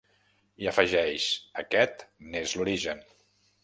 I 0.63 0.69
afegeix: 0.71 1.29
Aquest 1.65 2.05
n’és 2.33 2.59
l’origen. 2.61 3.09